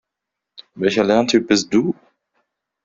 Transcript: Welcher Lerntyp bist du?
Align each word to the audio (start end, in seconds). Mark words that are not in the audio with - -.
Welcher 0.73 1.03
Lerntyp 1.03 1.45
bist 1.47 1.71
du? 1.71 1.93